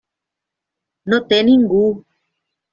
[1.15, 1.85] No té ningú.